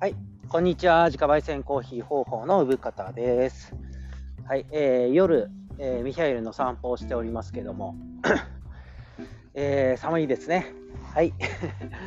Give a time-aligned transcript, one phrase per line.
[0.00, 0.14] はい、
[0.48, 1.06] こんにちは。
[1.06, 3.74] 自家焙煎コーヒー方法の産方です。
[4.46, 7.96] はい、えー、夜、えー、ミヒャエルの散歩をしておりますけども、
[9.54, 10.72] えー、寒いですね。
[11.12, 11.34] はい。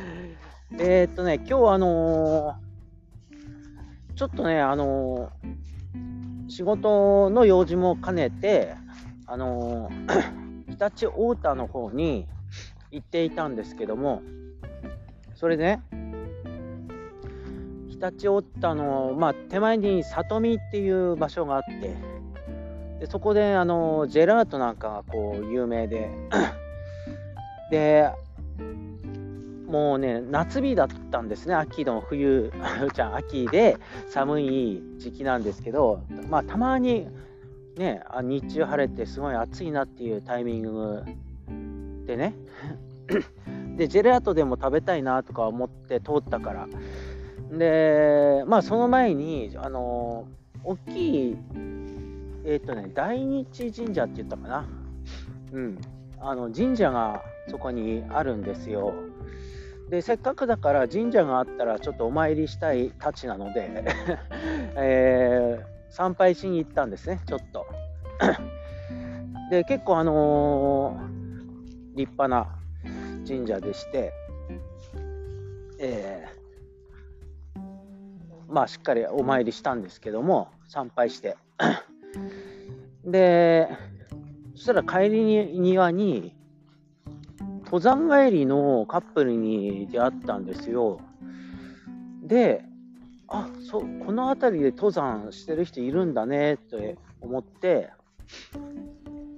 [0.80, 8.74] えっとね、今日あのー、ちょっとね、あのー、仕事の用事も兼ねて、
[9.26, 12.26] あのー、 日立太田の方に
[12.90, 14.22] 行っていたんですけども、
[15.34, 15.82] それでね、
[18.02, 21.94] 立太田の、まあ、手前に里見っていう場所があって
[22.98, 26.10] でそこであのジェラートなんかがこう有名で
[27.70, 28.10] で
[29.66, 31.54] もうね夏日だったんですね。
[31.54, 32.52] 秋の冬
[32.92, 33.78] じゃ秋で
[34.08, 37.08] 寒い時期なんですけどまあたまに
[37.78, 41.04] ね日中晴れてすごい暑いなっていうタイミング
[42.06, 42.34] でね。
[43.76, 46.68] でジェラートでも食べたいなとか思って通ったから
[47.52, 50.26] で、まあ、その前に、あの、
[50.64, 51.38] 大きい、
[52.44, 54.68] えっ、ー、とね、大日神社って言ったかな。
[55.52, 55.78] うん。
[56.18, 58.94] あの、神社がそこにあるんですよ。
[59.90, 63.84] で、せっかくだから神社があったらちょっとお参りしたいたちなので
[64.76, 67.66] えー、参拝しに行ったんですね、ちょっと。
[69.50, 72.46] で、結構あのー、立派な
[73.28, 74.14] 神社でして、
[75.78, 76.26] え
[78.52, 81.36] まあ、しっかりお参りしたんですけども、参拝して。
[83.04, 83.68] で、
[84.54, 86.36] そしたら帰りに庭に、
[87.64, 91.00] 登山帰りのカップルに出会ったんですよ。
[92.22, 92.64] で、
[93.28, 97.88] あそこの辺りで登山してる人いるんだねって思って、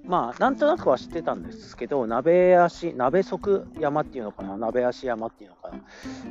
[0.05, 3.39] まあ、なんとなくは知ってたんですけど、鍋足、鍋足
[3.79, 5.79] 山っていうのかな、鍋足山っていうのかな、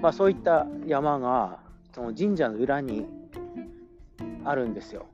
[0.02, 1.60] まあ、そういった山が
[1.94, 3.06] その神社の裏に
[4.44, 5.06] あるんですよ。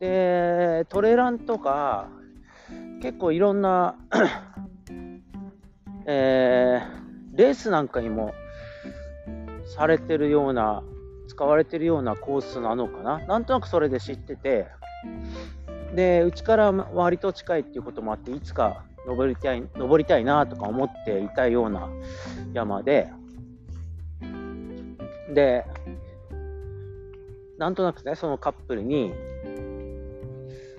[0.00, 2.08] で、トレランとか、
[3.00, 3.96] 結構いろんな
[6.06, 8.34] えー、レースなんかにも
[9.64, 10.82] されてるような、
[11.26, 13.18] 使われてるようなコースなのかな。
[13.26, 14.66] なんとなくそれで知ってて、
[15.94, 21.88] で、うちから割と近いっていうこともあって、いつか登りたい、登りたいなとか思っていたような
[22.52, 23.10] 山で、
[25.32, 25.64] で、
[27.58, 29.12] なんとなくね、そのカップルに、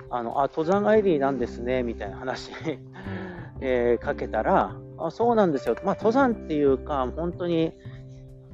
[0.10, 2.52] あの、あ、登山帰りなんですね、みたいな話
[3.62, 5.76] えー、かけたら、あ、そうなんですよ。
[5.84, 7.74] まあ、登山っていうか、本当に、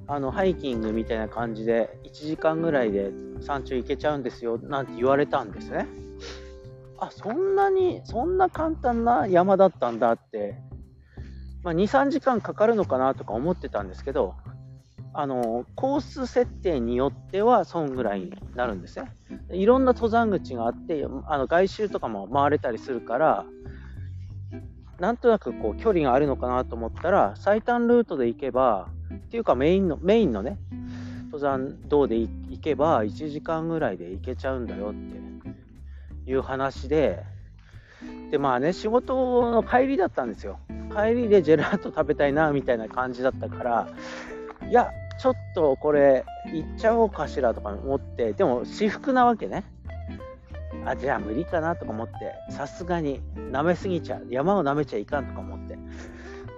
[0.08, 5.88] あの、ハイキングみたいな感じで、1時間ぐらいで山頂行けちゃうんですよ、なんて言われたんですね。
[7.00, 10.56] あ、そんなに、そんな簡単な山だったんだって、
[11.64, 14.36] まあ、2、3時間かかるのかなとか思ってたんですけど、
[15.14, 19.12] あのコース設定によってはそんぐらいになるんですね。
[19.52, 23.46] いろんな登山口があってあの外周とかも回れたりするから
[25.00, 30.58] なんとなくこう距離があるのかなと思ったら最短ルートで行けばっていうかメインのメインのね
[31.26, 32.30] 登山道で行
[32.60, 37.24] けば1時間ぐらいで行けちゃうんだよっていう話で
[38.30, 40.60] でまあね仕事の帰りだったんですよ
[40.96, 43.88] 帰りでジェラート食べたいなみたいな感じだったから
[44.70, 49.64] いやちょっとこれ行っちゃおうかしらとか思ってでも私服なわけね。
[50.86, 52.14] あじゃあ無理かなとか思って
[52.50, 54.26] さすがに舐めすぎちゃう。
[54.30, 55.78] 山を舐めちゃいかんとか思って。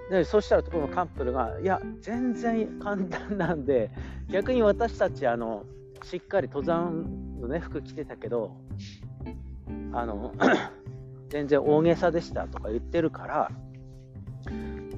[0.09, 3.89] でそしたらとこのカップルがいや全然簡単なんで
[4.29, 5.63] 逆に私たちあの
[6.03, 8.55] しっかり登山のね服着てたけど
[9.93, 10.33] あの
[11.29, 13.51] 全然大げさでしたとか言ってるから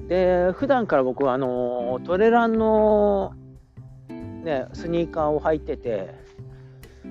[0.08, 3.34] で普段から僕はあのトレランの
[4.46, 6.14] ね、スニーカーを履いてて、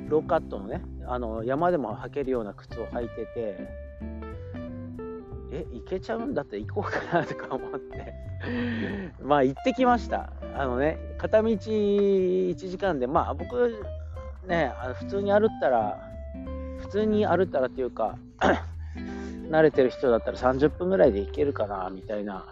[0.08, 3.58] ローカットのね、あの山でも履けるような靴を履いてて、
[5.52, 8.14] え、行けちゃうんだって行こうかなとか思って
[9.22, 10.32] まあ行ってきました。
[10.56, 13.84] あのね、片道1時間で、まあ僕、
[14.48, 16.00] ね、あの普通に歩ったら、
[16.80, 18.18] 普通に歩ったらっていうか
[19.52, 22.46] 慣れてる人だったら30分ぐらいで行けるかな、みたいな。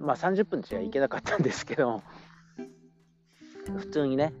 [0.00, 2.02] まあ30分じゃ行けなかったんですけど、
[3.78, 4.32] 普通にね、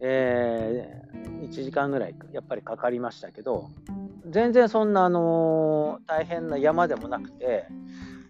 [0.00, 3.70] えー、1時間ぐらいやっぱりかかりましたけど。
[4.24, 7.66] 全然そんな、あのー、大変な山でもなくて。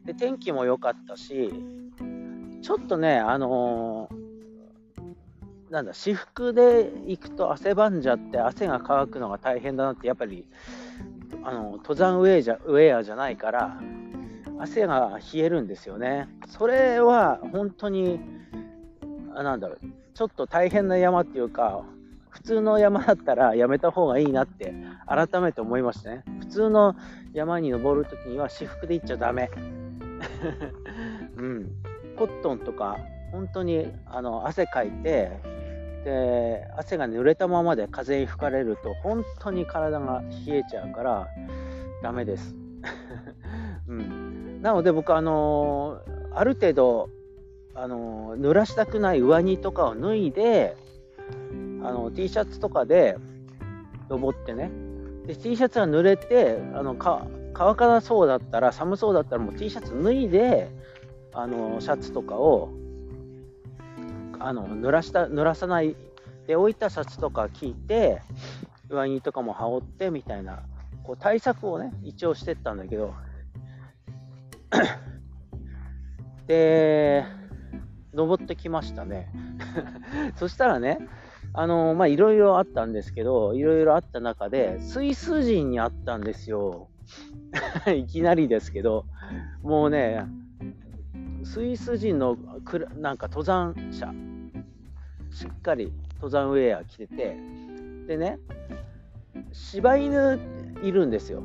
[0.04, 1.52] で天気も良かったし。
[2.62, 10.46] ちょっとねあのー、なんだ私服で行くと汗ばんじゃって汗が乾くのが大変だなってやっぱり
[11.42, 13.80] あの登山ウェアじゃウェアじゃないから。
[14.62, 18.20] 汗が冷えるんですよねそれは本当に
[19.34, 19.78] あなんだろう、
[20.14, 21.84] ちょっと大変な山っていうか、
[22.28, 24.74] 普通の山だったらやめた方がいいなって
[25.06, 26.24] 改めて思いましたね。
[26.40, 26.94] 普通の
[27.32, 29.50] 山に登るときには私服で行っちゃダメ。
[31.36, 31.70] うん。
[32.16, 32.98] コットンとか、
[33.30, 35.30] 本当にあの汗かいて、
[36.04, 41.28] で、汗が濡れたままで風に吹かれると、本当に体が冷えちゃうから、
[42.02, 42.54] ダメです。
[44.62, 46.00] うん、なので僕、あの
[46.32, 47.10] ある程度、
[47.74, 50.76] あの濡らしたくない上着とかを脱いで、
[51.82, 53.16] あの T シャツとかで
[54.08, 54.70] 登ってね。
[55.26, 60.70] で T シャツが濡れてあのか乾かなそうだったら寒そうだったらもう T シャツ脱いで
[61.32, 62.70] あのシャツとかを
[64.38, 65.96] あの濡らした濡らさない
[66.46, 68.20] で置いたシャツとか着て
[68.88, 70.62] 上着とかも羽織ってみたいな
[71.04, 73.14] こう対策をね一応してったんだけど
[76.46, 77.24] で
[78.12, 79.30] 登ってきましたね
[80.36, 80.98] そしたらね
[81.54, 86.88] あのまあいろいろあったんですけど、いろいろあった中で、スイス人に会ったんですよ。
[87.94, 89.04] いきなりですけど、
[89.62, 90.24] もうね、
[91.44, 94.14] スイス人のくなんか登山者、
[95.30, 97.36] しっかり登山ウェア着てて、
[98.06, 98.38] でね、
[99.52, 100.40] 柴犬
[100.82, 101.42] いるんですよ。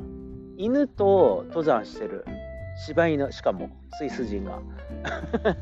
[0.56, 2.24] 犬と登山してる。
[2.86, 4.60] 柴犬、しかもスイス人が。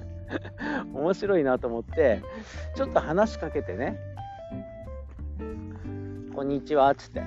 [0.93, 2.23] 面白いなと思って、
[2.75, 3.99] ちょっと話しかけてね、
[6.35, 7.23] こんにちはっつって。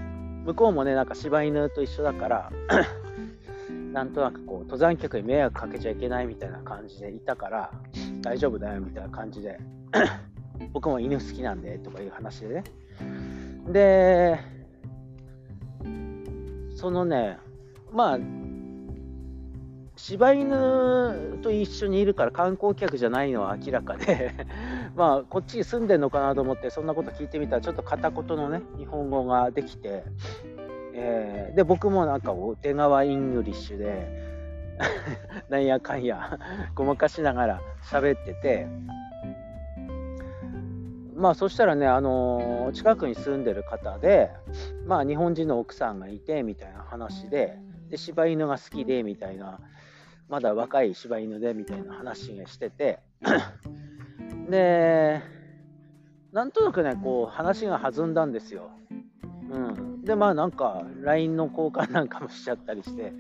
[0.46, 2.52] 向こうもねなんか柴犬と一緒だから
[3.94, 7.72] なんとなくこう登山客に迷惑かけちゃいけないみたいな感じでいたから
[8.22, 9.60] 大丈夫だよみたいな感じで。
[10.74, 12.64] 僕も犬好きなんでとかいう話でね。
[13.68, 14.40] で
[16.76, 17.38] そのね
[17.94, 18.20] まあ
[20.00, 24.32] 柴犬と一緒にいるから観光客じゃないのは明らかで
[24.96, 30.06] まあこっちに住んでんのかなと思ってそんなこと聞いてみたらちょっと片言のね日本語ができて、
[30.94, 34.08] えー、で僕もなんか出川 English で
[35.50, 36.40] なんやかんや
[36.76, 38.68] ごまかしながら喋ってて
[41.14, 44.32] まあそしたらね、あのー、近くに住んでる方で、
[44.86, 47.60] まあ日本人の奥さんがいてみたいな話で、
[47.90, 49.60] で柴犬が好きでみたいな
[50.30, 53.00] まだ若い柴犬でみたいな話がしてて
[54.50, 55.22] で
[56.32, 58.70] なんとなくねこう話が弾んだんですよ、
[59.50, 63.12] うん、でまあなんか LINE の交換なんかもしちゃったりして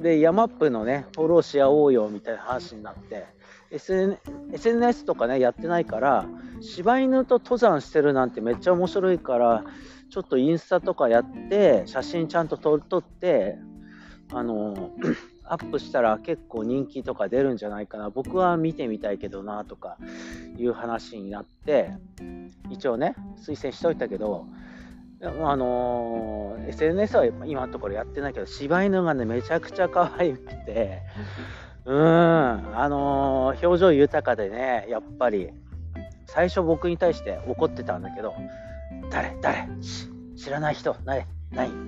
[0.00, 3.26] でヤマップのねフォローし合おうよみたいな話になって
[3.70, 4.18] SN
[4.52, 6.26] SNS とかねやってないから
[6.62, 9.64] 柴犬と登山してるなんてめっちゃ面白いから
[10.10, 13.58] ちょっとインスタとかやって写真ちゃんと撮って
[14.32, 14.92] あの
[15.50, 18.10] アップしたら結構人気とか出るんじゃないかな。
[18.10, 19.96] 僕は見てみたいけどなとか
[20.56, 21.90] いう話になって
[22.70, 24.46] 一応ね推薦しといたけど
[25.20, 31.02] あのー、SNS は今のところやってないけど柴犬がねめちゃくちゃ可愛くて
[31.84, 35.50] うんあのー、表情豊かでねやっぱり
[36.26, 38.34] 最初僕に対して怒ってたんだけど
[39.10, 39.66] 誰誰？
[40.36, 40.94] 知らない人？
[41.04, 41.87] ないない？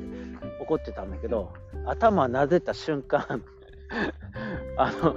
[0.61, 1.53] 怒ってたんだけど
[1.87, 3.43] 頭撫でた瞬間
[4.77, 5.15] あの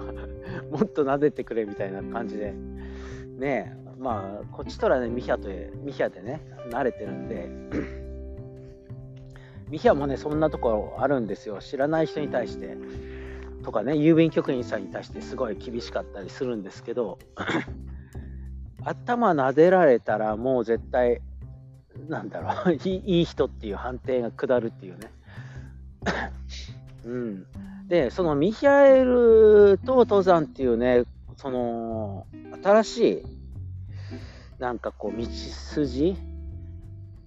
[0.71, 2.53] もっと撫でてくれみたいな感じで
[3.37, 5.49] ねまあこっちとらねミヒャと
[5.83, 7.49] ミヒャでね慣れてるんで
[9.69, 11.59] ミヒャもねそんなところあるんですよ。
[11.59, 12.77] 知らない人に対して。
[13.63, 17.17] とかね郵便局員さんに対してすごい厳しかったりするんですけど
[18.83, 21.21] 頭撫でられたらもう絶対
[22.09, 25.09] なんだろう いい人っていう判定が下るっていうね。
[27.05, 27.45] うん。
[27.87, 31.03] で、そのミヒャエルと登山っていうね、
[31.37, 32.25] その、
[32.63, 33.23] 新しい、
[34.59, 36.15] なんかこう、道筋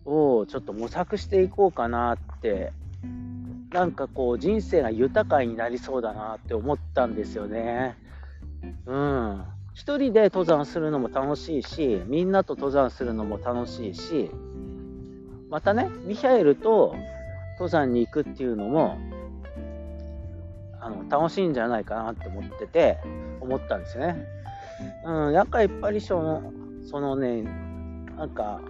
[0.04, 2.72] をちょっと模索していこうかなって、
[3.72, 7.96] なんかこう、人生が豊かになりそうだなって思ったんですよね。
[8.86, 9.44] うん。
[9.74, 14.30] 一人で登山するのも楽しいし、みんなと登山するのも楽しいし、
[15.50, 16.96] またね、ミヒャエルと
[17.58, 18.98] 登山に行くっていうのも
[20.80, 22.98] あの楽しいんじゃないかなって思ってて
[23.40, 24.26] 思ったんですよね。
[25.04, 27.42] うん、やっぱりパリションそのね
[28.16, 28.60] なんか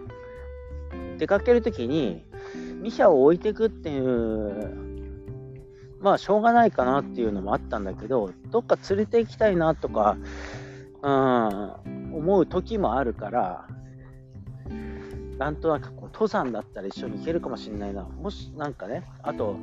[1.18, 2.22] 出かける時に
[2.80, 4.86] ミシャを置いていくっていう
[6.00, 10.16] まあしょうがないかなっていうのもあったんだけどどっか連れて行きたいなとか、
[11.02, 13.66] うん、思う時もあるから
[15.38, 18.02] なんとなく登山だったら一緒に行けるかもしれないな。
[18.02, 19.56] もしなんかね、あと、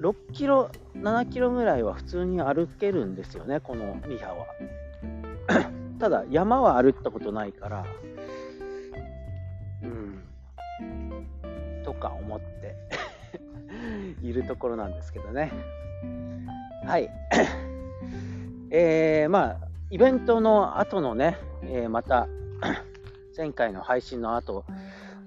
[0.00, 4.46] 6キロ、7キロぐらいは普通に歩けるんですよね、このミハは。
[5.98, 7.84] ただ山は歩ったことないから、
[9.82, 10.22] うん、
[11.84, 12.76] とか思って
[14.26, 15.52] いるところなんですけどね。
[16.86, 17.10] はい。
[18.70, 19.56] えー、まあ、
[19.90, 22.26] イベントの後のね、えー、また、
[23.40, 24.66] 前回の配信の後、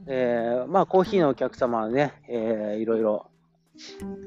[0.05, 3.25] えー、まあ、コーヒーのお客様はね、えー、いろいろ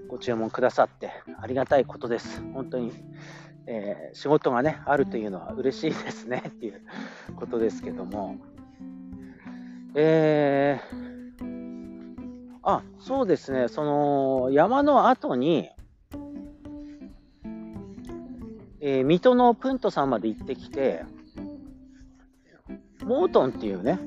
[0.08, 2.42] ご注文くださってありがたいことです。
[2.52, 2.90] 本当に、
[3.68, 6.82] えー、仕事がね、あるというのは嬉しいですねっていう
[7.36, 8.38] ことですけども。
[9.94, 15.70] えー、あ、そうですね、その山の後に、
[18.80, 21.04] えー、水戸のプントさんまで行ってきて、
[23.04, 23.98] モートンっていうね、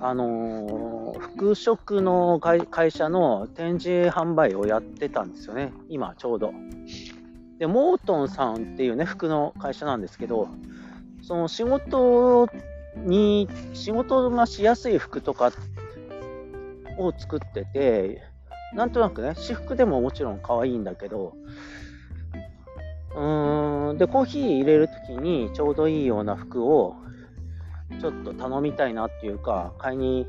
[0.00, 6.52] あのー、服飾の会社の展示販売をやってたんですよね、今ちょうど。
[7.58, 10.48] で、モートンさんっていうね、服の会社なんですけど、
[11.22, 12.48] その仕事
[12.96, 15.50] に、仕事がしやすい服とか
[16.98, 18.22] を作ってて、
[18.74, 21.34] なんとなくね、私服でももちろん可愛いんだけど、
[23.16, 26.94] うーん、で、コーヒー入れるときにちょうどいいような服を
[28.00, 30.26] ちょっと頼みたいなっていうか、買いに、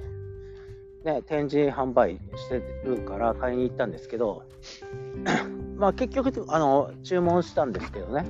[1.04, 4.44] ね、展示販売してるから買いに行ったんですけど、
[5.78, 8.26] まあ結局、あの、注文したんですけどね。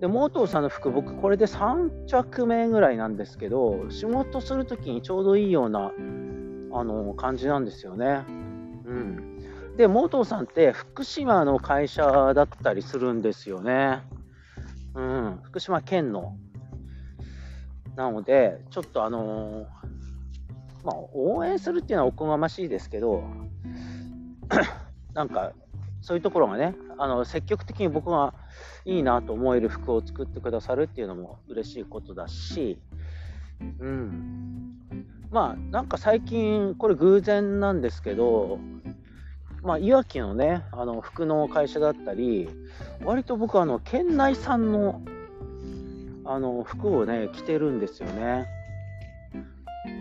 [0.00, 5.92] で、モートーさんの服、僕これで3着目ぐらいなんですけど、仕事するときにちょうどいいような、
[6.72, 8.24] あの、感じなんですよね。
[8.84, 9.76] うん。
[9.76, 14.02] で、モートーさんって福島の会社だったりするんですよね。
[14.94, 16.36] うん、福島県の
[17.96, 19.66] なので、ちょっとあの、
[20.84, 23.24] まあ、応援するっていうのはおこがましいですけど、
[25.14, 25.52] なんか、
[26.02, 28.34] そういうところがね、あの積極的に僕が
[28.84, 32.78] いいなと思える服を作ってくださるっていうのも嬉しいことだし、
[33.80, 34.74] うん。
[35.30, 38.58] まあ、なんか最近、これ偶然なんですけど、
[39.62, 42.48] まあ、いわきのね、あの服の会社だったり、
[43.04, 45.00] 割と僕はあの県内産の
[46.26, 48.46] あの服をね着てるんですよね。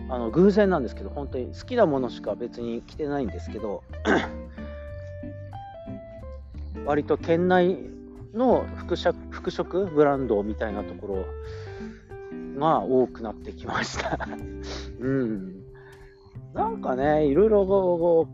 [0.10, 3.84] あの偶然なんですけど本当に好きなものしか別に着てないんですけど
[6.86, 7.78] 割と県内
[8.34, 11.26] の服飾服飾ブランドみたいなところ
[12.60, 14.20] が多くなってきました
[15.00, 15.62] うん。
[16.54, 18.28] なんかね、いろいろ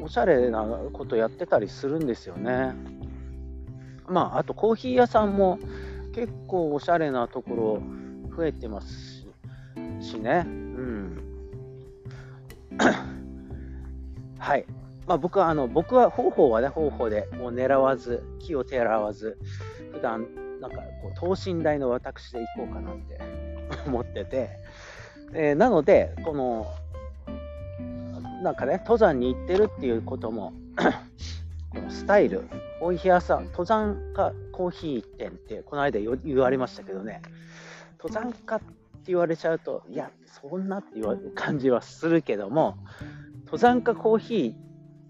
[0.00, 2.74] おしゃれなことやってたりするんですよね。
[4.08, 5.58] まあ、あとコーヒー屋さんも
[6.12, 7.82] 結構おしゃれなところ
[8.36, 9.26] 増えてます
[10.00, 10.44] しね。
[10.46, 11.22] うん。
[14.38, 14.64] はい。
[15.06, 19.38] まあ、僕は、あの、僕は方法はね、方法でもう狙わず、木をてらわず、
[19.92, 20.26] 普段
[20.60, 23.20] なんかこう等身大の私で行こうかなって
[23.86, 24.50] 思ってて、
[25.32, 26.66] えー、なので、この、
[28.42, 30.52] なんかね、登山に行ってるっていうことも
[31.90, 32.48] スタイル、
[32.80, 37.22] コーヒー屋さん、登山家コーヒー店ってこの間言われましたけどね、
[38.02, 38.66] 登山家って
[39.06, 42.76] 言われちゃうと、いや、そんなっていう感じはするけども、
[43.44, 44.34] 登山家コーヒ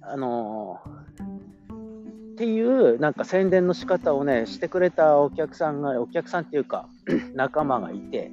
[0.02, 6.88] ー、あのー、っていうなんか宣伝の仕方をね、してくれたお客さんが、お客さんっていうか、
[7.34, 8.32] 仲間がいて、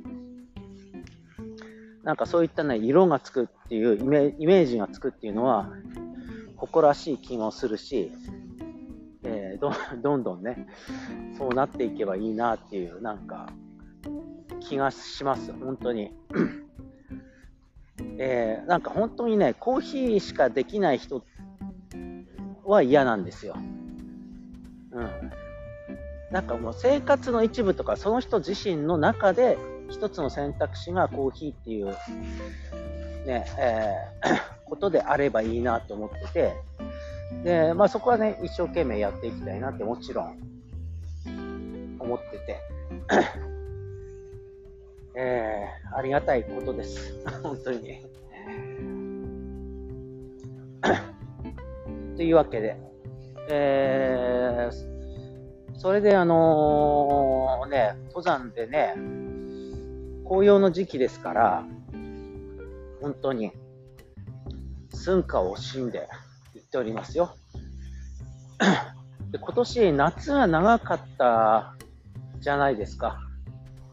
[2.04, 4.04] なんかそういったね、色がつくっていうイ
[4.46, 5.70] メージがつくっていうのは、
[6.58, 8.12] 誇らしい気もするし、
[9.24, 9.72] えー、ど
[10.02, 10.68] どんどんね、
[11.38, 13.50] そうなっていけばいいなっていう、なんか、
[14.60, 16.12] 気がします、本当に。
[18.18, 21.24] えー、なんか本当にね、コーヒーしかできない人
[22.64, 23.56] は嫌なんですよ。
[24.92, 25.10] うん。
[26.32, 29.58] なんかもう生活の一部とか、その人自身の中で
[29.90, 31.88] 一つの選択肢がコーヒーっていう、
[33.26, 36.54] ね、えーことであればいいなと思ってて、
[37.44, 40.38] で、まあそこはね、一生懸命やっていきたいなってもちろん
[42.00, 42.60] 思ってて、
[45.18, 47.14] えー、ありがたいことです。
[47.42, 48.06] 本当に。
[52.18, 52.78] というわけで、
[53.50, 58.96] えー、それであのー、ね、登山でね、
[60.26, 61.64] 紅葉の時期ですから、
[63.02, 63.52] 本当に、
[64.96, 66.08] 寸暇を惜しんで
[66.54, 67.36] 行っておりますよ。
[69.32, 71.76] で今年夏が長かった
[72.40, 73.20] じゃないですか。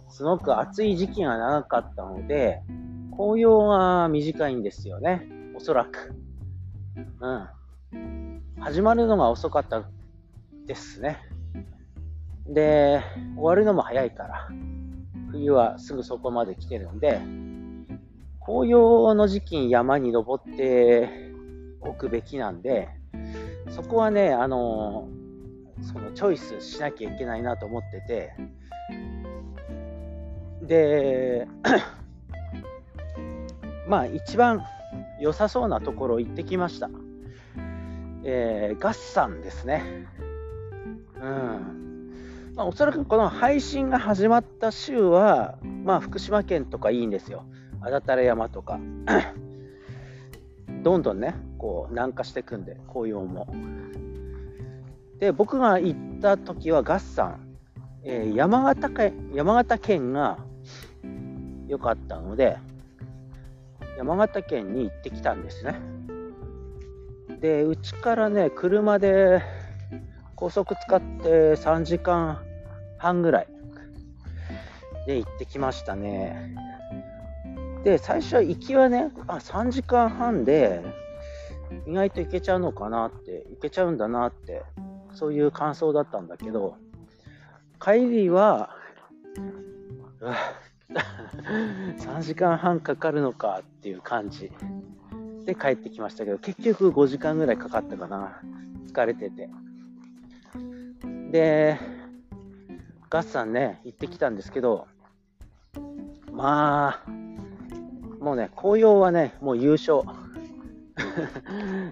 [0.08, 2.60] すごく暑い時期が長かったので、
[3.16, 5.26] 紅葉が短いんですよね。
[5.56, 6.14] おそらく。
[7.20, 8.42] うん。
[8.60, 9.84] 始まるのが遅かった
[10.66, 11.18] ですね。
[12.46, 13.02] で、
[13.36, 14.48] 終わるのも早いから、
[15.30, 17.20] 冬はすぐそこまで来てるんで、
[18.44, 21.08] 紅葉の時期に山に登って
[21.80, 22.88] おくべきなんで、
[23.70, 25.08] そこはね、あの
[25.82, 28.34] そのチョイスしなきゃいけないなと思ってて、
[30.62, 31.46] で、
[33.88, 34.64] まあ一番
[35.20, 36.90] 良さそうなところ行ってきました。
[38.24, 40.06] えー、ガッサンですね。
[41.20, 42.52] うん。
[42.54, 47.44] まあ、おそらくこの配信が始まった週は、まあ福島県とかいいんですよ。
[47.84, 48.78] 安達太良山とか。
[50.82, 53.46] どんどんね、こう南下していくんで、紅葉も。
[55.18, 57.56] で、僕が行った時はガッサン、
[58.04, 60.38] えー、山形県山形県が
[61.68, 62.58] 良かったので、
[63.96, 65.76] 山形県に行ってきたんですね。
[67.40, 69.42] で、うちからね、車で
[70.34, 72.40] 高速使って3時間
[72.98, 73.46] 半ぐらい
[75.06, 76.71] で行ってきましたね。
[77.84, 80.82] で、最初は行きはね、あ、3時間半で
[81.86, 84.62] 意外と行けちゃうのかなって、行けちゃうんだなって
[85.14, 86.76] そういう感想だったんだけど、
[87.80, 88.70] 帰りは、
[91.98, 94.52] 3 時間半かかるのかっていう感じ
[95.44, 98.40] で帰ってきましたけど、結局5時間ぐらいかかったかな。
[98.86, 99.48] 疲れてて。
[101.30, 101.78] で、
[103.10, 104.86] ガッサンね、行ってきたんですけど、
[106.30, 107.04] まあ、
[108.22, 110.00] もうね、紅葉はね、もう優勝。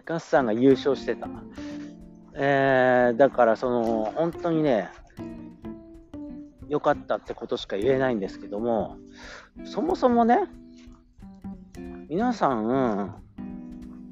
[0.04, 1.28] ガッサンが優勝してた。
[2.34, 4.88] えー、だからその本当にね
[6.68, 8.96] 良かったってことしか言えないんですけども
[9.64, 10.44] そもそもね
[12.08, 13.16] 皆さん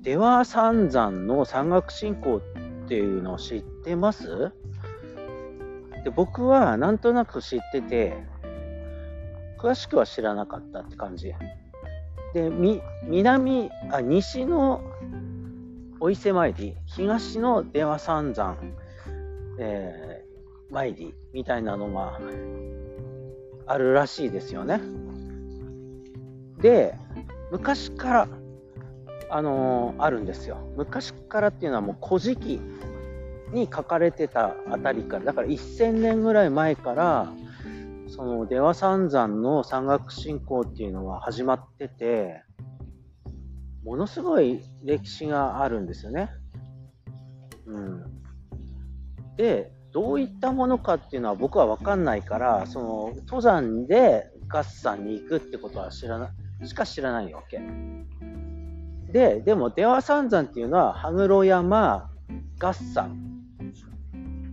[0.03, 2.43] 出羽三山の山岳信仰
[2.85, 4.53] っていうのを知ってます？
[6.05, 8.19] で僕はなんとなく知ってて
[9.59, 11.33] 詳しくは知らなかったって感じ
[12.35, 12.51] で
[13.05, 14.83] 南あ西の
[16.01, 18.57] お伊勢参り、東の出羽三山、
[19.59, 22.21] えー、参りみたいなのが
[23.67, 24.81] あるらしいですよね。
[26.61, 26.95] で、
[27.51, 28.29] 昔から、
[29.31, 30.59] あのー、あるんですよ。
[30.77, 32.61] 昔からっていうのはもう古事記
[33.53, 37.33] に書かれてたあたりから、だから1000年ぐらい前から、
[38.09, 42.43] その出羽三山の山岳信仰っていうのは始まってて、
[43.85, 46.31] ものすごい歴史があるんですよね。
[47.67, 48.05] うん、
[49.37, 57.61] でどういったものかっていうのは僕は分かんないからその登山でガッサンに行くってことは知らないしか知らないわけ。
[59.13, 62.11] ででも出羽三山っていうのは羽黒山
[62.59, 63.45] ガッサン、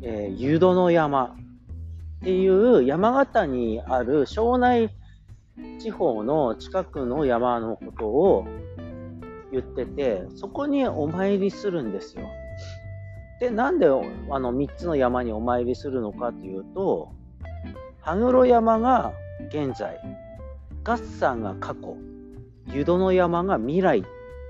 [0.02, 1.36] えー、湯殿山
[2.26, 4.90] っていう山形にある庄内
[5.80, 8.48] 地方の近くの山のことを
[9.52, 12.24] 言ってて、そこにお参りするんですよ。
[13.40, 13.90] で、なんであ
[14.40, 17.12] の3つの山にお参りするのかというと、
[18.02, 19.14] 羽黒山が
[19.50, 20.02] 現在、
[20.84, 21.96] 月山が過去、
[22.74, 24.04] 湯殿山が未来っ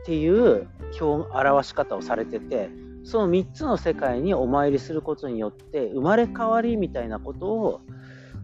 [0.05, 2.69] ていう表表し方をされてて、
[3.05, 7.81] その3つの世界にお参りすることによって生まれ変わりみたいなことを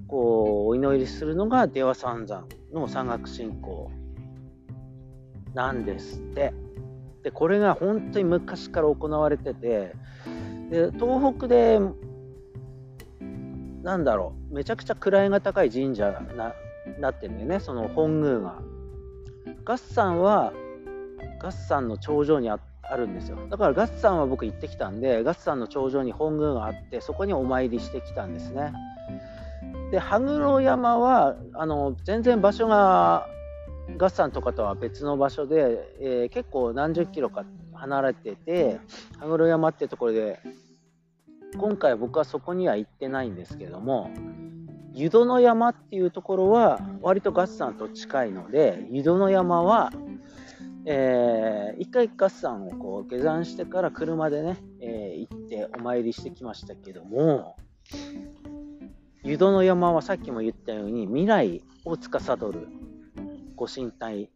[0.08, 3.91] こうお祈りするのが出羽三山の山岳信仰
[5.56, 6.54] なんですって。
[7.24, 9.95] で、これが本当に昔から行われてて、
[10.69, 11.80] で東北で、
[13.82, 16.54] なんだろう、めちゃくちゃ位が高い神社な
[17.00, 18.62] なってるんだよね、その本宮が。
[19.65, 20.54] 月山は、
[21.39, 22.56] 月山の頂上にあ
[22.91, 23.38] あるんですよ。
[23.49, 28.73] だから月山は僕行ってきたんで、月山の頂上に本宮があって、そこにお参りしてきたんですね。
[29.91, 33.27] で、羽黒山は、あの、全然場所が
[33.97, 38.80] ガッサンとかとは別の場所で、えー、結構何十キロか離れてて、
[39.19, 40.39] 羽黒山ってところで、
[41.58, 44.12] 今回僕はそこには行ってないんですけども、
[44.93, 49.91] 湯殿山っていうところは割とガッサンと近いので、湯殿山は、
[50.86, 57.56] えー、一回ガッサンをこう下山してから車でね、えー、行ってお参りしてきましたけども、
[59.24, 62.67] 湯殿山はさっきも言ったように未来を司る
[63.56, 64.30] ご神体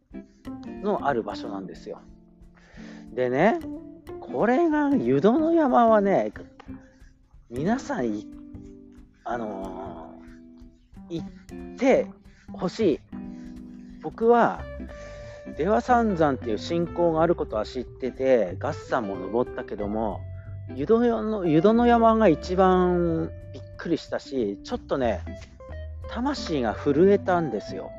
[0.82, 2.00] のある場所なんですよ。
[3.12, 3.58] でね、
[4.20, 6.32] これが湯殿山はね、
[7.50, 8.22] 皆さん
[9.24, 12.06] あのー、行って
[12.52, 13.00] ほしい。
[14.02, 14.62] 僕は
[15.56, 20.20] 出羽三山っていう信仰があることは知ってて、ガッサンも登ったけども、
[20.74, 25.20] 湯殿の湯殿山が一番びっくりしたし、ちょっとね、
[26.08, 27.90] 魂が震えたんですよ。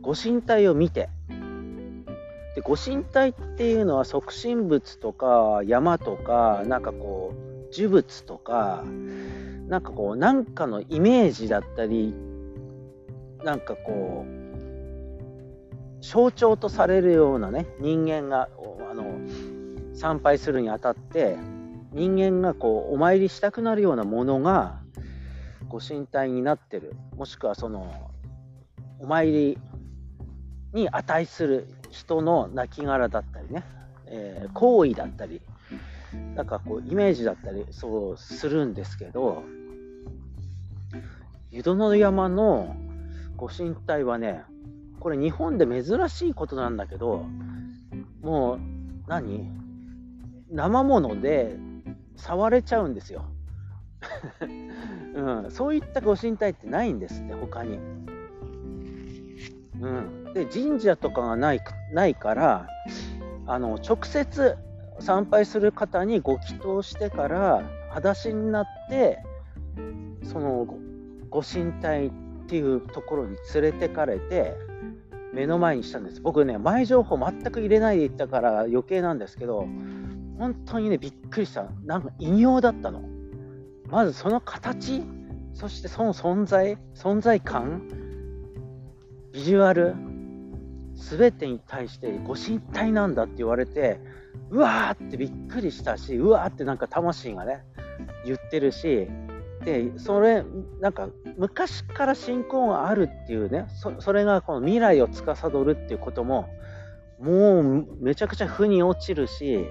[0.00, 1.08] ご神体を見て。
[2.54, 8.84] で、ご神体っていうのは即身仏とか山とか、なんかこう、呪物とか、
[9.68, 12.14] なんかこう、なんかのイメージだったり、
[13.44, 14.41] なんかこう、
[16.02, 18.48] 象徴とされるようなね、人間が、
[18.90, 19.20] あの、
[19.94, 21.38] 参拝するにあたって、
[21.92, 24.80] 人間がこう、お参りしたくなるようなものが、
[25.68, 26.94] ご神体になってる。
[27.16, 28.10] もしくはその、
[28.98, 29.58] お参り
[30.72, 33.64] に値する人の亡骸だったりね、
[34.06, 35.40] えー、行為だったり、
[36.34, 39.44] なんかこう、イメージだったり、そうするんですけど、
[41.52, 42.74] 湯殿山の
[43.36, 44.42] ご神体はね、
[45.02, 47.26] これ日本で珍しいことなんだけど、
[48.22, 48.60] もう
[49.08, 49.50] 何？
[50.48, 51.56] 生もので
[52.16, 53.24] 触れちゃうんですよ。
[55.16, 57.80] うん、そういったご神体ってないんですって、他に。
[59.80, 61.60] うん、で神社とかがない
[61.92, 62.68] ないから
[63.46, 64.56] あの直接
[65.00, 69.18] 参拝する方にご祈祷してから裸足になって
[70.22, 70.64] その
[71.28, 72.10] ご神体っ
[72.46, 74.54] ていうところに連れてかれて
[75.32, 76.20] 目の前にしたんです。
[76.20, 79.66] 僕ね前情報全く入れないで行ったから余計なんですけど
[80.38, 81.66] 本当にねびっくりした。
[81.84, 83.02] なんか異形だったの。
[83.88, 85.02] まずその形
[85.54, 87.82] そしてその存在存在感
[89.32, 89.94] ビジュアル
[90.94, 94.00] 全てに対してご神体なんだって言われて
[94.50, 97.64] うわーってびっくりしたしうわーってなんか魂がね
[98.24, 99.08] 言ってるし
[99.64, 100.44] でそれ
[100.80, 103.66] なんか昔から信仰があるっていうね
[104.00, 106.48] それがこの未来を司るっていうことも
[107.20, 109.64] もうめちゃくちゃ腑に落ちるし、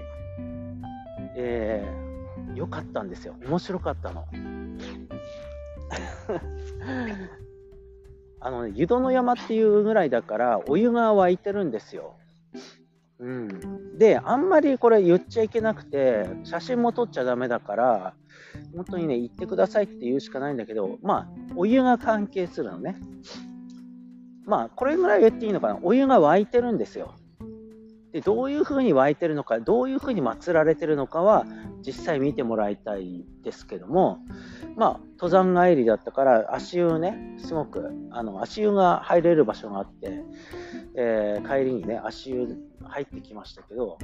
[1.36, 4.26] えー、よかったんですよ面白かったの。
[8.40, 12.16] あの、ね、湯殿山っていうぐらいだからお湯が沸いてるんですよ。
[13.18, 13.48] うん、
[13.98, 18.14] であんまりこれ言っちゃいけなくて写真も撮っちゃダメだから
[18.74, 22.96] 本当にね、言ってくださいって言うしかないんだけど、まあ、お湯が関係するのね。
[24.44, 25.78] まあ、これぐらい言っていいのかな。
[25.82, 27.14] お湯が沸いてるんですよ。
[28.12, 31.46] で、どういうふうに沸いてるのか、どういうふうに祀られてるのかは、
[31.86, 34.18] 実際見てもらいたいですけども、
[34.76, 40.22] まあ、登山帰りだったから、足湯ね、すごく、あの、足湯が入れる場所があって、
[40.94, 43.98] えー、帰りにね、足湯入ってきましたけど、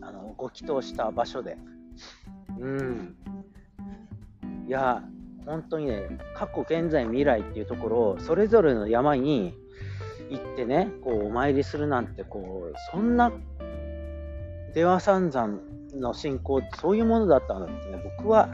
[0.00, 1.56] あの、ご祈祷した場所で、
[2.58, 3.16] うん。
[4.66, 5.02] いや、
[5.46, 9.54] 本当にね、過去、現在、未来っていうところを、それぞれの山に
[10.30, 13.32] 行ってね、こう、お参りするなんて、こう、そんな、
[14.74, 15.60] 出羽三山
[15.94, 18.50] の信仰ってそういうものだったんだってね、僕は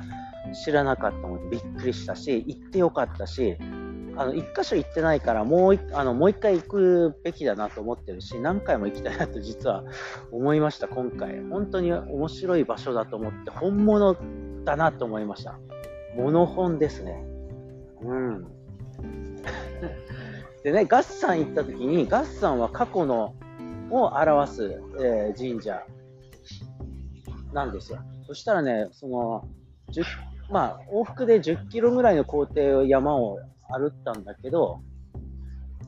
[0.65, 3.57] 知らなかったのでびっくりしたし、行ってよかったし、
[4.17, 9.85] あの、一箇所行ってないから、もうあの、もう一回行くべきだなと思ってるし、何回も行きたいなと実は
[10.31, 11.43] 思いました、今回。
[11.45, 14.17] 本当に面白い場所だと思って、本物
[14.65, 15.59] だなと思いました。
[16.17, 17.25] モノ本ですね。
[18.03, 18.47] うん。
[20.63, 23.35] でね、ガッサン行った時に、ガッサンは過去の
[23.91, 25.83] を表す、えー、神社
[27.53, 28.01] なんですよ。
[28.27, 29.49] そしたらね、その、
[30.51, 34.81] まあ、往復で10キロぐらいの工程を山を歩ったんだけど、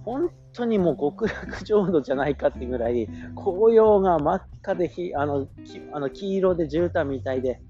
[0.04, 7.60] 本当にもう極楽浄土じゃないかってぐらい、紅葉が真っ赤でひあのきあの黄色で絨毯みたいで、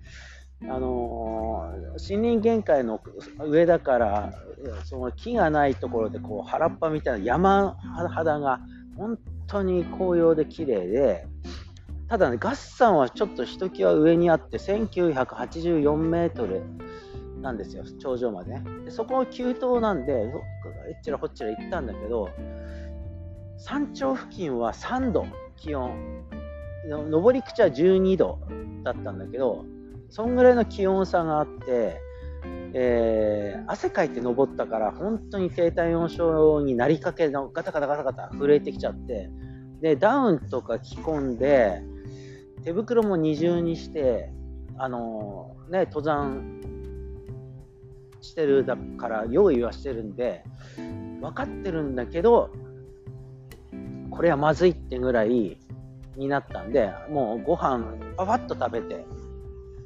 [0.64, 3.00] あのー、森林限界の
[3.40, 4.32] 上だから、
[4.84, 7.76] その木がないところでこう原っぱみたいな山
[8.10, 8.60] 肌が
[8.96, 11.26] 本当に紅葉で綺麗で、
[12.08, 16.62] ただね、ガッサンはちょっとひときわ上にあって、1984メートル。
[17.46, 18.62] なんですよ、頂上までね。
[18.84, 20.12] でそこを急登なんで、
[20.88, 22.28] えっちらこっちら行ったんだけど、
[23.56, 26.24] 山頂付近は3度気温、
[26.88, 28.40] 上り口は12度
[28.82, 29.64] だったんだけど、
[30.10, 32.00] そんぐらいの気温差があって、
[32.74, 39.30] えー、汗かいて登ったから、本当に低体温症になりかけのガタガタガタガタ震えてきちゃって、
[39.80, 41.80] で、ダウンとか着込んで、
[42.64, 44.32] 手袋も二重にして、
[44.78, 46.55] あのー、ね、登山
[48.26, 50.44] してるだから用意はしてるんで
[51.20, 52.50] 分かってるんだけど
[54.10, 55.58] これはまずいってぐらい
[56.16, 57.84] になったんでもうご飯
[58.16, 59.04] パパッと食べて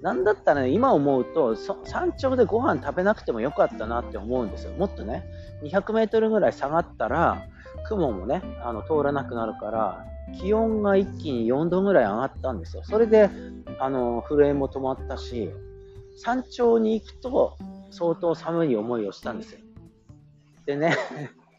[0.02, 4.72] なんだったら、ね、今思うと山頂でご飯食べなくてもよかったなって思うんですよ。
[4.72, 5.24] もっとね
[5.62, 7.42] 200メートルぐらい下がったら
[7.86, 10.06] 雲もねあの通らなくなるから
[10.40, 12.82] 気温が一気に4度ぐらい上がったんですよ。
[12.84, 13.28] それで
[13.78, 15.50] あの震えも止まったし
[16.16, 17.56] 山頂に行くと
[17.90, 19.60] 相当寒い思いをしたんですよ。
[20.66, 20.96] でね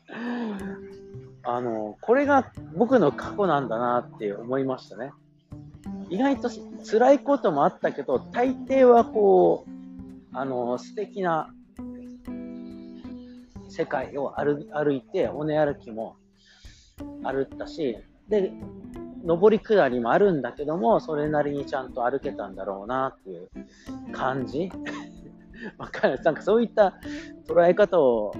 [1.44, 5.12] あの、これが僕の過去なんだなって思いましたね。
[6.10, 6.50] 意外と
[6.84, 9.72] 辛いこともあったけど、大抵はこう、
[10.34, 11.50] あの、素敵な
[13.70, 16.16] 世界を歩歩いて、尾根歩きも
[17.24, 18.52] 歩ったし、で、
[19.24, 23.50] 上り下りもあるんだけども、それなりにちゃんと歩けたんだろうなっていう
[24.12, 24.72] 感じ。
[25.78, 26.20] わかる。
[26.24, 26.96] なんかそういった
[27.48, 28.34] 捉え方を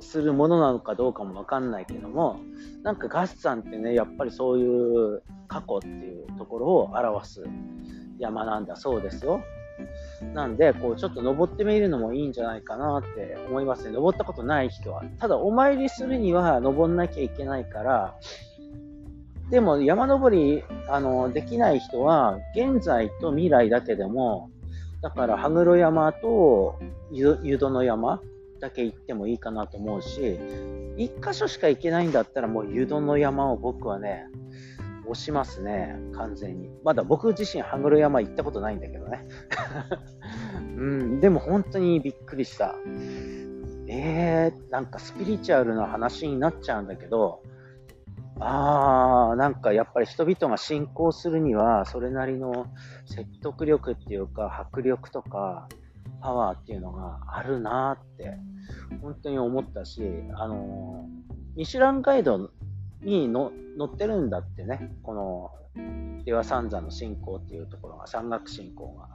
[0.00, 2.40] するものなのかどうかもわかんないけども、
[2.82, 7.44] なんかガッサンってね、やっぱりそういう過去っていうところを表す
[8.18, 9.40] 山なんだそうですよ。
[10.34, 13.92] なんで、こう、ちょっと登ってみるのもいいんじゃないかなって思いますね。
[13.92, 15.02] 登ったことない人は。
[15.18, 18.14] ただ、お参りするには登んなきゃいけないから、
[19.50, 24.50] でも山登りあのできない人は、現在と未来だけでも、
[25.02, 26.78] だから羽黒山と
[27.10, 28.22] 湯戸の山
[28.60, 30.38] だけ行ってもいいかなと思うし、
[30.96, 34.26] 一箇所しか行けないんだったらもう湯戸の山を僕はね、
[35.04, 36.70] 押しますね、完全に。
[36.84, 39.26] まだ僕自身、羽黒山行ったことないんだけどね。
[40.78, 42.76] うん、でも本当にびっくりした。
[43.88, 47.42] えー、なんかスピリチュアルな話になっちゃうんだけど、
[48.40, 52.66] あー、なんかやっぱり人々が信仰するには、それなりの
[53.06, 55.68] 説得力っていうか、迫力とか、
[56.20, 58.38] パワーっていうのがあるなって
[59.00, 60.02] 本当に思ったし、
[60.34, 61.06] あの
[61.56, 62.50] ミシュランガイド
[63.02, 65.50] にの載ってるんだってね、この
[66.24, 69.08] 出羽三山の信仰っていうところが、山岳信仰が。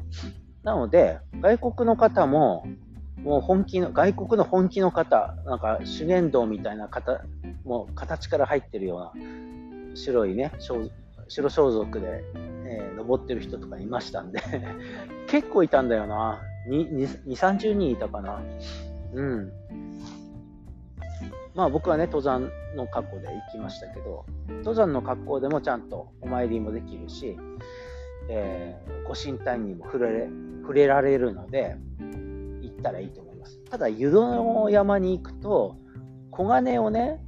[0.63, 2.65] なので、外国の方も、
[3.23, 7.21] もう本気の、外国の本気の方、なんか修験道みたいな方、
[7.63, 10.51] もう形から入ってるような白いね、
[11.27, 12.23] 白装束で、
[12.65, 14.41] えー、登ってる人とかいましたんで
[15.27, 16.41] 結構いたんだよな。
[16.69, 18.41] 2、30人いたかな。
[19.13, 19.51] うん。
[21.55, 24.25] まあ僕はね、登山の格好で行きましたけど、
[24.59, 27.37] 登山の格好でもちゃんとお参りもできるし、
[28.29, 30.29] えー、ご神体にも触れ
[30.61, 31.77] 触れられるので、
[32.77, 33.59] ったらいいと思います。
[33.69, 35.75] ただ、湯戸の山に行くと、
[36.31, 37.23] 小金をね、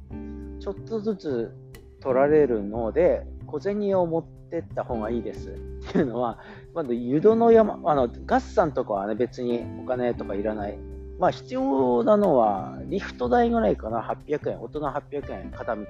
[0.60, 1.54] ちょっとずつ
[2.00, 5.50] 取られるので、小銭を持ってった方がいいです。
[5.50, 6.38] っていうのは、
[6.74, 10.78] まず湯戸の山、あの、ガッサンとかはね、別にお金とかいらない。
[11.18, 14.62] まあ、必要なのは、リフト代ぐらいかな、800円。
[14.62, 15.82] 大人800円、片道。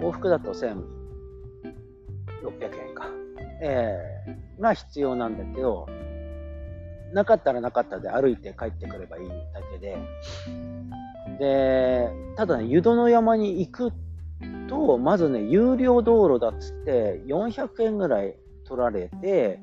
[0.00, 0.84] 往復だと1600
[2.88, 3.08] 円か。
[3.60, 5.88] えー、が必要なんだけど、
[7.14, 9.34] なかったらなかったで歩いて帰ってくればいいだ
[9.72, 9.96] けで、
[11.38, 13.92] で、ただね、湯戸の山に行く
[14.68, 19.60] と、まずね、有料道路だっつって400円ぐらい取られて、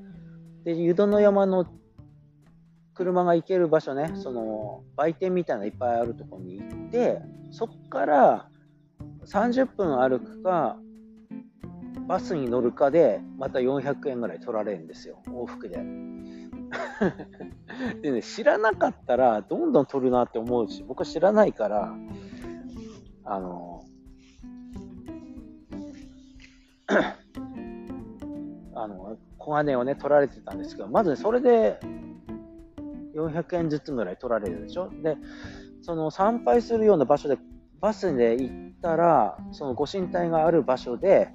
[0.64, 1.66] で、湯戸の山の
[2.94, 8.48] 車が行ける場所ね、その売店みたいないっぱいあるところに行って、そっから
[9.26, 10.78] 30分歩くか、
[12.08, 15.80] バスに乗るかで、また400円ぐらい取られるんですよ、往復で。
[18.02, 21.94] でね、知らなかったら、どんどん取るなって思うし、僕は知らないから、
[23.24, 23.84] あの、
[28.74, 31.80] あの、小金をね、取られてたんですけど、まず、それで
[33.16, 34.90] 400円ずつぐらい取られるでしょ？
[35.04, 35.18] で、
[35.82, 37.38] その参拝するような場所で、
[37.82, 41.30] バスで行ったら、そのご神体がある場所で、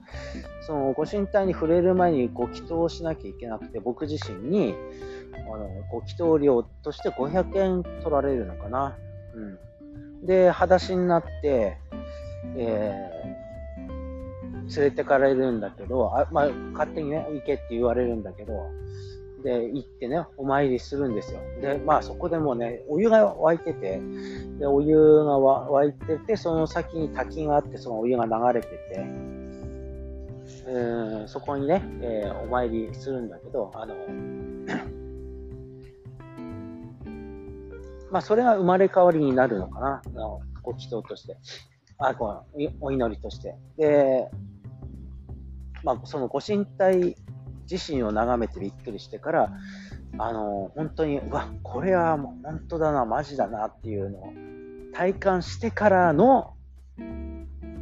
[0.67, 4.75] そのご神体に触れる前にご祈祷しなきゃいけなくて、僕自身に、
[5.35, 8.97] あのご祈祷料として500円取られるのかな。
[9.35, 10.27] うん。
[10.27, 11.79] で、裸足になって、
[12.57, 18.53] えー、連れてかれるんだけど、あまあ、勝手にね、行けって言われるんだけど、
[19.47, 21.39] で、行ってね、お参りするんですよ。
[21.63, 24.01] で、まあそこでもうね、お湯が沸いてて、
[24.59, 28.77] で、お湯が沸いてて、その先に滝があって、そのお湯が流れてて、
[30.67, 33.95] えー、そこにね、えー、お参りするんだけど、あの、
[38.11, 41.37] まあそれが生まれ変わりになるのかな、あのご祈祷として。
[41.99, 42.43] あ、こ
[42.81, 43.55] お祈りとして。
[43.79, 44.29] で、
[45.85, 47.15] まあそのご神体
[47.71, 49.53] 自身を眺めてびっくりしてから、
[50.19, 54.33] あの、本当に、うわ、これはもう本当だな、マジだなっていうのを
[54.95, 56.55] 体感してからの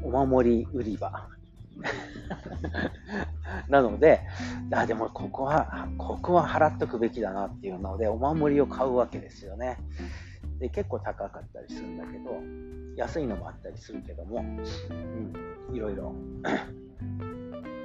[0.02, 1.28] お守り売り場。
[3.68, 4.20] なので、
[4.72, 9.78] あ、でもここは、ここは払っとくべきだなっていうので、お守りを買うわけですよね。
[10.58, 12.40] で、結構高かったりするんだけど、
[12.96, 16.14] 安いのもあったりするけども、うん、いろいろ。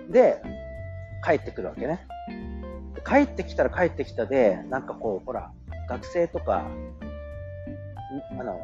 [0.10, 0.42] で、
[1.24, 2.06] 帰ってくるわけね。
[3.06, 5.52] 帰ってきたら帰ってきたで、なんかこう、ほら、
[5.88, 6.66] 学生とか、
[8.40, 8.60] あの、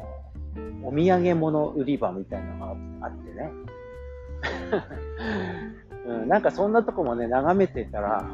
[0.82, 2.66] お土産物売り場みたいなの
[3.00, 3.50] があってね。
[6.06, 8.24] うん、なんかそんなとこもね、眺めてたら、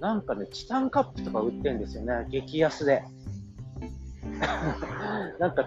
[0.00, 3.02] なんかね、チタンカップとか売ってんですよね、激安で。
[5.38, 5.66] なんか、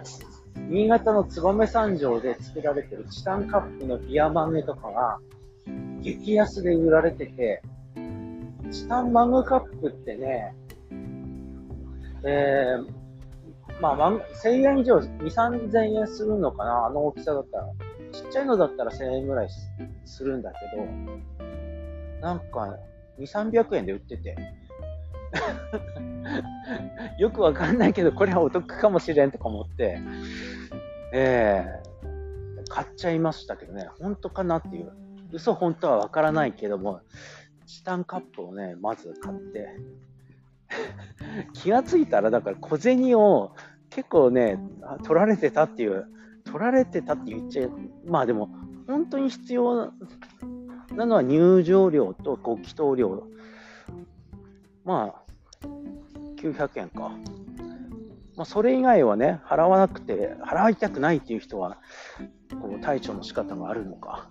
[0.68, 5.18] 新潟の燕三条で作られてるチタンカップのビア豆とかが、
[6.16, 7.62] 激安で売られてて、
[8.70, 10.54] チタンマグカップってね、
[12.24, 14.10] えー、まあ、
[14.42, 17.66] 1000円以上、2、3000円するのかな、あの大きさだったら。
[18.10, 19.48] ちっちゃいのだったら1000円ぐらい
[20.06, 20.84] するんだけど、
[22.22, 22.76] なんか、
[23.18, 24.36] 2、300円で売ってて。
[27.18, 30.00] よくわかんないけど、これはお得かもしれんとか思って、
[31.12, 34.90] えー、買っちゃいましたけどね、本当かなっていう。
[35.32, 37.00] 嘘本当はわからないけども、
[37.66, 39.68] チタンカップをね、まず買って、
[41.52, 43.54] 気がついたら、だから小銭を
[43.90, 44.58] 結構ね、
[45.04, 46.06] 取られてたっていう、
[46.44, 47.72] 取られてたって言っちゃう
[48.06, 48.48] まあでも、
[48.86, 49.92] 本当に必要
[50.96, 53.26] なのは入場料とご祈祷料。
[54.84, 55.66] まあ、
[56.36, 57.12] 900円か。
[58.38, 61.76] まあ、それ以外はね、払わなくて、払いたくないっていう人は、
[62.62, 64.30] こう、対処の仕方があるのか。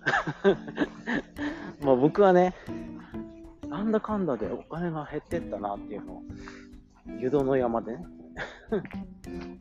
[1.84, 2.54] まあ僕はね、
[3.68, 6.22] なんだかんだでお金が減ってったなっていうのを、
[7.18, 8.06] 湯戸の山でね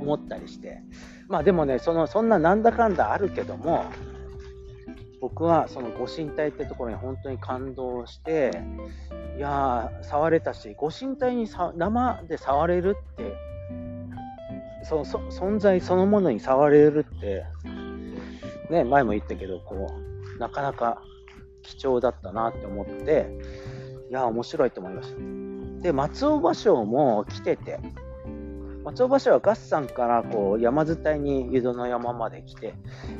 [0.00, 0.82] 思ったりして。
[1.28, 3.84] まあでもね、その、そんななんだかんだあるけども、
[5.24, 8.50] 僕はそのご神体ってところに本当に感動して、
[9.38, 13.32] いやー、触れたし、ご神体にさ生で触れるって、
[14.82, 17.46] その存在そのものに触れるって、
[18.68, 19.94] ね、前も言ったけど、こ
[20.36, 21.00] う、なかなか
[21.62, 23.26] 貴重だったなって思って、
[24.10, 25.82] いや、面白いと思いました。
[25.84, 27.80] で、松尾芭蕉も来てて、
[28.84, 32.74] 松尾芭蕉はガッサンからこう山伝いに湯戸の山まで来て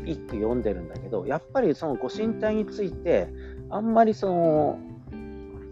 [0.05, 3.29] 一句読んでるんだけどやっぱりそのご神体について
[3.71, 4.79] あんまりその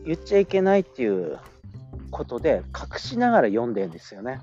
[0.05, 1.39] 言っちゃいけないっていう
[2.11, 4.41] ことで隠しながら読んでんですよね。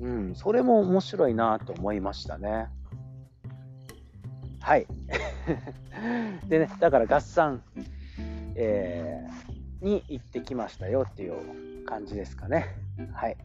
[0.00, 2.68] うん、それも面白いなと思いましたね。
[4.60, 4.86] はい。
[6.48, 7.62] でね、だから合算、
[8.54, 12.74] えー、に行ってきましたよっていう感じですかね。
[13.12, 13.36] はい。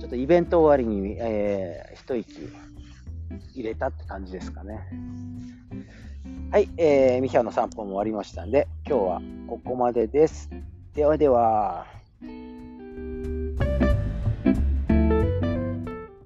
[0.00, 2.48] ちょっとイベント終わりに、えー、一息
[3.54, 4.80] 入れたって感じですかね。
[6.50, 10.50] はい、えー、ミヒャの散歩も終わりましたんで、今日はここまでです。
[10.94, 11.86] ではでは。